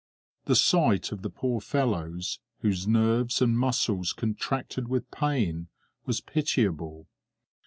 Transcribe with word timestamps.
The 0.45 0.55
sight 0.55 1.11
of 1.11 1.21
the 1.21 1.29
poor 1.29 1.61
fellows, 1.61 2.39
whose 2.61 2.87
nerves 2.87 3.39
and 3.39 3.55
muscles 3.55 4.13
contracted 4.13 4.87
with 4.87 5.11
pain, 5.11 5.67
was 6.07 6.21
pitiable. 6.21 7.05